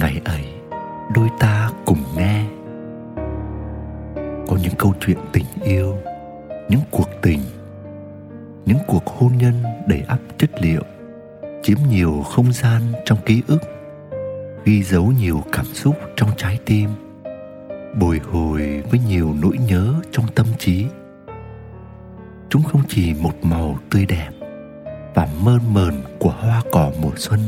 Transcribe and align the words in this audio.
Ngày 0.00 0.20
ấy, 0.24 0.44
đôi 1.14 1.28
ta 1.38 1.70
cùng 1.84 2.02
nghe. 2.16 2.44
Có 4.48 4.56
những 4.62 4.74
câu 4.78 4.94
chuyện 5.00 5.18
tình 5.32 5.44
yêu, 5.62 5.96
những 6.68 6.80
cuộc 6.90 7.08
tình, 7.22 7.40
những 8.66 8.78
cuộc 8.86 9.06
hôn 9.06 9.32
nhân 9.38 9.54
đầy 9.86 10.04
ắp 10.08 10.18
chất 10.38 10.50
liệu, 10.60 10.82
chiếm 11.62 11.78
nhiều 11.88 12.22
không 12.30 12.52
gian 12.52 12.80
trong 13.04 13.18
ký 13.26 13.42
ức, 13.46 13.62
ghi 14.64 14.82
dấu 14.82 15.12
nhiều 15.20 15.40
cảm 15.52 15.66
xúc 15.66 15.96
trong 16.16 16.30
trái 16.36 16.58
tim, 16.64 16.90
bồi 18.00 18.20
hồi 18.32 18.82
với 18.90 19.00
nhiều 19.08 19.34
nỗi 19.42 19.58
nhớ 19.68 19.94
trong 20.10 20.24
tâm 20.34 20.46
trí. 20.58 20.86
Chúng 22.48 22.62
không 22.62 22.82
chỉ 22.88 23.14
một 23.14 23.34
màu 23.42 23.78
tươi 23.90 24.06
đẹp 24.06 24.30
và 25.14 25.28
mơn 25.42 25.60
mờn 25.72 25.94
của 26.18 26.30
hoa 26.30 26.62
cỏ 26.72 26.90
mùa 27.02 27.12
xuân, 27.16 27.40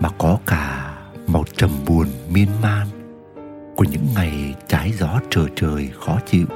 mà 0.00 0.08
có 0.18 0.38
cả 0.46 0.85
màu 1.26 1.44
trầm 1.56 1.70
buồn 1.86 2.06
miên 2.30 2.48
man 2.62 2.86
của 3.76 3.84
những 3.84 4.06
ngày 4.14 4.54
trái 4.68 4.92
gió 4.92 5.20
trời 5.30 5.46
trời 5.56 5.90
khó 6.00 6.18
chịu. 6.26 6.46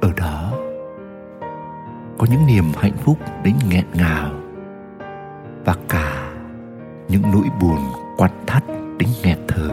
Ở 0.00 0.12
đó, 0.16 0.52
có 2.18 2.26
những 2.30 2.46
niềm 2.46 2.64
hạnh 2.76 2.96
phúc 3.04 3.18
đến 3.42 3.54
nghẹn 3.68 3.84
ngào 3.94 4.32
và 5.64 5.74
cả 5.88 6.32
những 7.08 7.22
nỗi 7.32 7.44
buồn 7.60 7.78
quặn 8.16 8.30
thắt 8.46 8.64
đến 8.98 9.08
nghẹt 9.22 9.38
thở. 9.48 9.70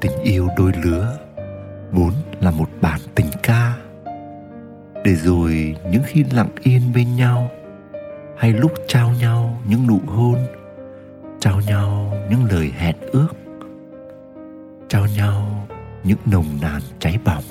Tình 0.00 0.12
yêu 0.22 0.48
đôi 0.58 0.72
lứa 0.84 1.18
vốn 1.92 2.12
là 2.40 2.50
một 2.50 2.68
bản 2.80 3.00
tình 3.14 3.30
ca, 3.42 3.72
để 5.04 5.14
rồi 5.14 5.76
những 5.90 6.02
khi 6.06 6.24
lặng 6.32 6.50
yên 6.62 6.80
bên 6.94 7.16
nhau 7.16 7.50
hay 8.38 8.52
lúc 8.52 8.72
trao 8.88 9.10
nhau 9.20 9.58
những 9.68 9.86
nụ 9.86 9.98
hôn 10.06 10.38
trao 11.44 11.60
nhau 11.66 12.14
những 12.30 12.44
lời 12.44 12.72
hẹn 12.76 12.96
ước, 13.12 13.28
trao 14.88 15.06
nhau 15.16 15.68
những 16.04 16.18
nồng 16.26 16.46
nàn 16.62 16.82
cháy 16.98 17.18
bỏng. 17.24 17.42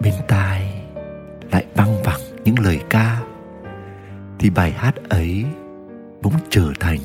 Bên 0.00 0.14
tai 0.28 0.84
lại 1.52 1.66
văng 1.74 2.02
vẳng 2.04 2.20
những 2.44 2.54
lời 2.58 2.80
ca, 2.90 3.22
thì 4.38 4.50
bài 4.50 4.70
hát 4.70 4.94
ấy 5.08 5.44
bỗng 6.22 6.32
trở 6.50 6.72
thành 6.80 6.98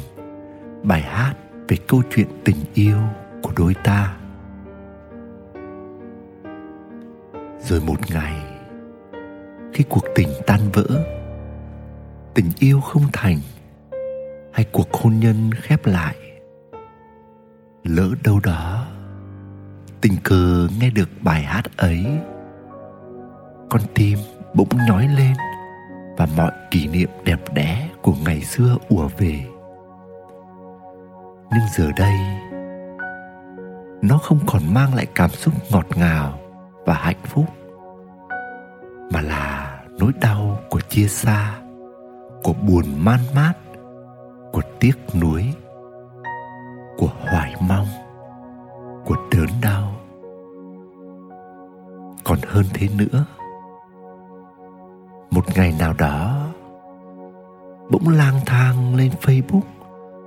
bài 0.84 1.02
hát 1.02 1.34
về 1.68 1.78
câu 1.88 2.02
chuyện 2.10 2.28
tình 2.46 2.58
yêu 2.74 2.98
của 3.44 3.52
đôi 3.58 3.74
ta. 3.84 4.18
Rồi 7.60 7.82
một 7.82 8.12
ngày, 8.14 8.42
khi 9.74 9.84
cuộc 9.90 10.06
tình 10.16 10.30
tan 10.48 10.60
vỡ, 10.74 11.04
tình 12.34 12.50
yêu 12.60 12.82
không 12.82 13.04
thành 13.14 13.38
hay 14.58 14.66
cuộc 14.72 14.94
hôn 14.94 15.20
nhân 15.20 15.52
khép 15.54 15.86
lại? 15.86 16.16
Lỡ 17.84 18.10
đâu 18.24 18.40
đó, 18.44 18.86
tình 20.02 20.14
cờ 20.24 20.68
nghe 20.80 20.90
được 20.90 21.10
bài 21.22 21.44
hát 21.44 21.78
ấy, 21.78 22.06
con 23.70 23.82
tim 23.96 24.20
bỗng 24.54 24.68
nhói 24.88 25.08
lên 25.08 25.34
và 26.18 26.28
mọi 26.38 26.52
kỷ 26.72 26.88
niệm 26.88 27.10
đẹp 27.26 27.54
đẽ 27.54 27.90
của 28.02 28.14
ngày 28.26 28.42
xưa 28.42 28.78
ùa 28.90 29.10
về. 29.18 29.46
Nhưng 31.52 31.68
giờ 31.76 31.92
đây, 31.98 32.18
nó 34.02 34.18
không 34.18 34.40
còn 34.48 34.74
mang 34.74 34.94
lại 34.94 35.08
cảm 35.16 35.30
xúc 35.30 35.54
ngọt 35.72 35.86
ngào 35.96 36.40
và 36.86 36.94
hạnh 36.94 37.24
phúc, 37.26 37.46
mà 39.12 39.22
là 39.22 39.80
nỗi 40.00 40.12
đau 40.22 40.60
của 40.70 40.80
chia 40.80 41.08
xa, 41.08 41.54
của 42.44 42.54
buồn 42.54 42.86
man 42.98 43.20
mát 43.36 43.54
của 44.58 44.64
tiếc 44.80 44.98
nuối, 45.22 45.54
của 46.98 47.10
hoài 47.20 47.56
mong, 47.62 47.88
của 49.06 49.16
đớn 49.32 49.48
đau. 49.62 49.92
Còn 52.24 52.40
hơn 52.48 52.66
thế 52.74 52.88
nữa, 52.98 53.26
một 55.32 55.46
ngày 55.56 55.76
nào 55.80 55.94
đó, 55.94 56.48
bỗng 57.90 58.10
lang 58.10 58.40
thang 58.46 58.96
lên 58.96 59.12
facebook 59.22 59.62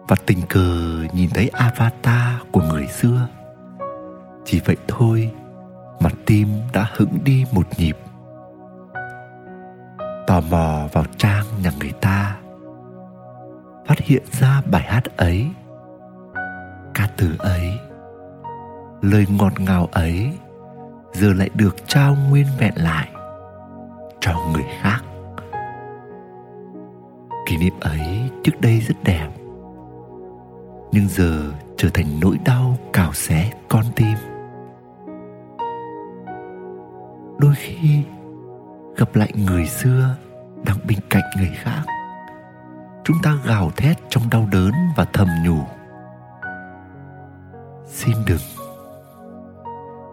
và 0.09 0.17
tình 0.27 0.39
cờ 0.49 1.03
nhìn 1.13 1.31
thấy 1.35 1.49
avatar 1.49 2.41
của 2.53 2.63
người 2.63 2.87
xưa. 2.87 3.29
Chỉ 4.45 4.61
vậy 4.65 4.77
thôi 4.89 5.33
mà 6.01 6.11
tim 6.27 6.49
đã 6.73 6.87
hững 6.97 7.19
đi 7.25 7.45
một 7.53 7.67
nhịp. 7.79 7.97
Tò 10.27 10.41
mò 10.51 10.89
vào 10.93 11.05
trang 11.17 11.45
nhà 11.63 11.71
người 11.81 11.93
ta 12.01 12.40
phát 13.91 13.99
hiện 13.99 14.23
ra 14.41 14.63
bài 14.71 14.83
hát 14.83 15.17
ấy. 15.17 15.47
Ca 16.95 17.09
từ 17.17 17.37
ấy, 17.39 17.79
lời 19.03 19.27
ngọt 19.31 19.61
ngào 19.61 19.89
ấy 19.93 20.33
giờ 21.13 21.33
lại 21.33 21.51
được 21.55 21.77
trao 21.87 22.17
nguyên 22.29 22.47
vẹn 22.59 22.73
lại 22.77 23.09
cho 24.21 24.33
người 24.53 24.65
khác. 24.81 25.01
Kỷ 27.47 27.57
niệm 27.57 27.73
ấy 27.81 28.31
trước 28.45 28.61
đây 28.61 28.81
rất 28.81 28.95
đẹp, 29.05 29.29
nhưng 30.93 31.09
giờ 31.09 31.53
trở 31.77 31.89
thành 31.95 32.07
nỗi 32.21 32.39
đau 32.45 32.77
cào 32.93 33.13
xé 33.13 33.51
con 33.69 33.85
tim. 33.97 34.17
Đôi 37.39 37.55
khi 37.55 38.03
gặp 38.97 39.17
lại 39.17 39.33
người 39.47 39.67
xưa, 39.67 40.17
đang 40.65 40.79
bên 40.89 40.99
cạnh 41.11 41.25
người 41.37 41.51
khác 41.55 41.83
chúng 43.05 43.17
ta 43.23 43.35
gào 43.47 43.71
thét 43.77 43.97
trong 44.11 44.31
đau 44.31 44.49
đớn 44.53 44.73
và 44.97 45.05
thầm 45.13 45.29
nhủ. 45.45 45.65
Xin 47.87 48.17
đừng 48.27 48.41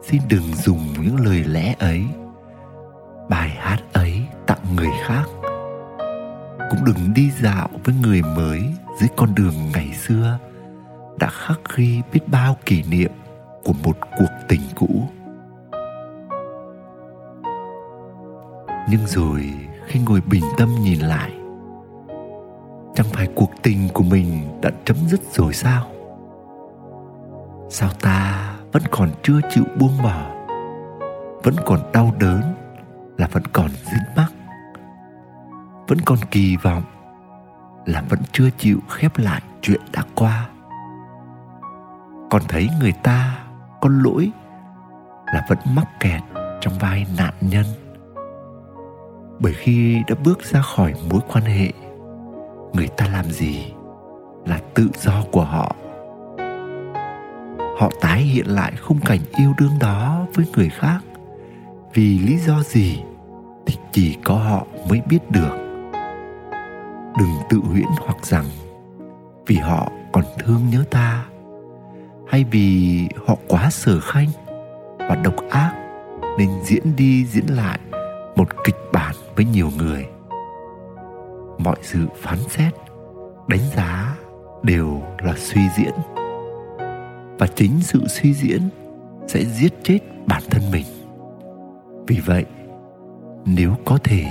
xin 0.03 0.21
đừng 0.29 0.55
dùng 0.55 0.93
những 1.01 1.25
lời 1.25 1.43
lẽ 1.43 1.75
ấy, 1.79 2.05
bài 3.29 3.49
hát 3.49 3.77
ấy 3.93 4.27
tặng 4.47 4.75
người 4.75 4.91
khác. 5.05 5.23
Cũng 6.69 6.85
đừng 6.85 7.13
đi 7.15 7.31
dạo 7.31 7.69
với 7.83 7.95
người 8.01 8.21
mới 8.21 8.61
dưới 8.99 9.09
con 9.15 9.35
đường 9.35 9.71
ngày 9.73 9.93
xưa 9.93 10.39
đã 11.19 11.29
khắc 11.29 11.59
ghi 11.75 12.01
biết 12.11 12.19
bao 12.27 12.57
kỷ 12.65 12.83
niệm 12.83 13.11
của 13.63 13.73
một 13.83 13.97
cuộc 14.17 14.31
tình 14.47 14.61
cũ. 14.75 15.09
Nhưng 18.89 19.07
rồi 19.07 19.53
khi 19.85 19.99
ngồi 19.99 20.21
bình 20.21 20.43
tâm 20.57 20.69
nhìn 20.81 20.99
lại 20.99 21.36
chẳng 22.97 23.07
phải 23.13 23.27
cuộc 23.35 23.51
tình 23.63 23.89
của 23.93 24.03
mình 24.03 24.59
đã 24.61 24.71
chấm 24.85 24.97
dứt 25.07 25.21
rồi 25.33 25.53
sao? 25.53 25.85
Sao 27.69 27.89
ta 28.01 28.51
vẫn 28.71 28.83
còn 28.91 29.09
chưa 29.23 29.39
chịu 29.49 29.63
buông 29.79 30.03
bỏ? 30.03 30.31
Vẫn 31.43 31.55
còn 31.65 31.79
đau 31.93 32.13
đớn 32.19 32.41
là 33.17 33.27
vẫn 33.31 33.43
còn 33.53 33.69
dính 33.69 34.15
mắc? 34.15 34.31
Vẫn 35.87 35.97
còn 36.05 36.17
kỳ 36.31 36.57
vọng 36.57 36.83
là 37.85 38.03
vẫn 38.09 38.19
chưa 38.31 38.49
chịu 38.57 38.79
khép 38.89 39.17
lại 39.17 39.41
chuyện 39.61 39.81
đã 39.93 40.03
qua? 40.15 40.49
Còn 42.29 42.41
thấy 42.47 42.67
người 42.79 42.93
ta 43.03 43.39
có 43.81 43.89
lỗi 43.89 44.31
là 45.33 45.45
vẫn 45.49 45.57
mắc 45.75 45.99
kẹt 45.99 46.21
trong 46.61 46.73
vai 46.79 47.05
nạn 47.17 47.33
nhân. 47.41 47.65
Bởi 49.39 49.53
khi 49.53 50.03
đã 50.07 50.15
bước 50.23 50.43
ra 50.43 50.61
khỏi 50.61 50.93
mối 51.09 51.21
quan 51.27 51.43
hệ 51.43 51.71
người 52.73 52.87
ta 52.87 53.07
làm 53.07 53.25
gì 53.25 53.73
là 54.45 54.59
tự 54.73 54.89
do 55.01 55.23
của 55.31 55.43
họ. 55.43 55.75
Họ 57.79 57.89
tái 58.01 58.21
hiện 58.21 58.47
lại 58.47 58.73
khung 58.81 58.99
cảnh 59.05 59.19
yêu 59.37 59.53
đương 59.57 59.79
đó 59.79 60.25
với 60.33 60.45
người 60.55 60.69
khác. 60.69 60.99
Vì 61.93 62.19
lý 62.19 62.37
do 62.37 62.63
gì 62.63 63.03
thì 63.65 63.75
chỉ 63.91 64.17
có 64.23 64.35
họ 64.35 64.65
mới 64.89 65.01
biết 65.09 65.31
được. 65.31 65.57
Đừng 67.19 67.31
tự 67.49 67.57
huyễn 67.57 67.87
hoặc 67.99 68.25
rằng 68.25 68.45
vì 69.47 69.55
họ 69.55 69.91
còn 70.11 70.23
thương 70.39 70.69
nhớ 70.71 70.83
ta, 70.91 71.25
hay 72.27 72.45
vì 72.51 73.07
họ 73.27 73.35
quá 73.47 73.69
sở 73.69 73.99
khanh 73.99 74.27
và 74.97 75.15
độc 75.23 75.35
ác 75.49 75.73
nên 76.37 76.49
diễn 76.63 76.95
đi 76.95 77.25
diễn 77.25 77.45
lại 77.47 77.79
một 78.35 78.47
kịch 78.63 78.77
bản 78.93 79.15
với 79.35 79.45
nhiều 79.45 79.69
người 79.77 80.05
mọi 81.57 81.75
sự 81.81 81.99
phán 82.15 82.37
xét, 82.49 82.73
đánh 83.47 83.69
giá 83.75 84.15
đều 84.63 85.01
là 85.23 85.33
suy 85.37 85.61
diễn. 85.77 85.93
Và 87.39 87.47
chính 87.55 87.79
sự 87.81 88.07
suy 88.07 88.33
diễn 88.33 88.69
sẽ 89.27 89.43
giết 89.45 89.73
chết 89.83 89.99
bản 90.27 90.43
thân 90.49 90.61
mình. 90.71 90.85
Vì 92.07 92.19
vậy, 92.25 92.45
nếu 93.45 93.75
có 93.85 93.97
thể, 94.03 94.25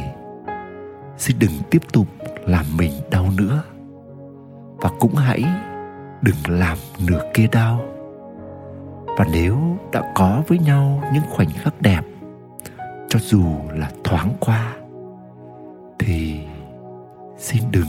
xin 1.19 1.37
đừng 1.39 1.53
tiếp 1.71 1.83
tục 1.93 2.07
làm 2.47 2.65
mình 2.77 2.93
đau 3.11 3.27
nữa. 3.37 3.63
Và 4.77 4.91
cũng 5.01 5.15
hãy 5.15 5.45
đừng 6.23 6.59
làm 6.59 6.79
nửa 7.09 7.23
kia 7.35 7.47
đau. 7.53 7.81
Và 9.19 9.27
nếu 9.33 9.79
đã 9.93 10.13
có 10.15 10.43
với 10.49 10.59
nhau 10.59 11.03
những 11.13 11.23
khoảnh 11.31 11.51
khắc 11.51 11.81
đẹp, 11.81 12.01
cho 13.09 13.19
dù 13.19 13.45
là 13.75 13.91
thoáng 14.05 14.33
qua 14.41 14.77
xin 17.57 17.71
đừng 17.71 17.89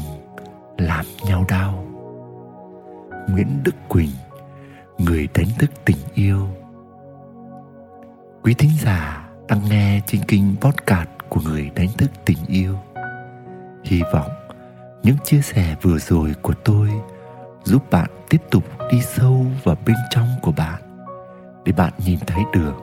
làm 0.78 1.06
nhau 1.26 1.46
đau. 1.50 1.86
Nguyễn 3.30 3.64
đức 3.64 3.76
quỳnh, 3.90 4.10
người 4.98 5.28
đánh 5.34 5.48
thức 5.60 5.72
tình 5.86 5.98
yêu. 6.14 6.48
Quý 8.44 8.54
thính 8.54 8.72
giả 8.82 9.30
đang 9.48 9.60
nghe 9.70 10.02
trên 10.08 10.22
kênh 10.24 10.56
podcast 10.62 11.10
của 11.30 11.42
người 11.42 11.72
đánh 11.76 11.88
thức 11.98 12.12
tình 12.26 12.38
yêu. 12.48 12.76
Hy 13.84 14.02
vọng 14.14 14.32
những 15.04 15.18
chia 15.24 15.42
sẻ 15.42 15.76
vừa 15.82 15.98
rồi 15.98 16.36
của 16.42 16.54
tôi 16.66 16.90
giúp 17.64 17.90
bạn 17.92 18.10
tiếp 18.30 18.42
tục 18.52 18.64
đi 18.92 19.02
sâu 19.02 19.46
vào 19.64 19.76
bên 19.86 19.98
trong 20.10 20.28
của 20.42 20.52
bạn, 20.52 20.82
để 21.66 21.72
bạn 21.72 21.94
nhìn 22.06 22.20
thấy 22.28 22.44
được 22.54 22.76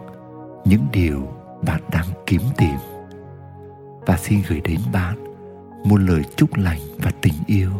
những 0.64 0.86
điều 0.92 1.28
bạn 1.66 1.81
đang 1.92 2.06
kiếm 2.26 2.42
tìm. 2.56 2.76
Và 4.06 4.16
xin 4.16 4.42
gửi 4.48 4.60
đến 4.60 4.81
bạn 4.92 5.33
một 5.84 6.00
lời 6.00 6.22
chúc 6.36 6.56
lành 6.56 6.81
và 6.98 7.10
tình 7.20 7.34
yêu. 7.46 7.70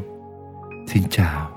Xin 0.88 1.02
chào. 1.10 1.53